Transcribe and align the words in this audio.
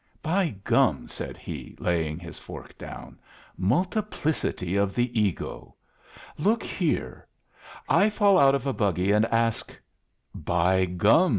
"By 0.23 0.55
gum!" 0.63 1.07
said 1.07 1.37
he, 1.37 1.75
laying 1.77 2.17
his 2.17 2.39
fork 2.39 2.75
down. 2.79 3.19
"Multiplicity 3.55 4.75
of 4.75 4.95
the 4.95 5.21
ego. 5.27 5.75
Look 6.39 6.63
here. 6.63 7.27
I 7.87 8.09
fall 8.09 8.39
out 8.39 8.55
of 8.55 8.65
a 8.65 8.73
buggy 8.73 9.11
and 9.11 9.25
ask" 9.27 9.71
"By 10.55 10.85
gum!" 10.85 11.29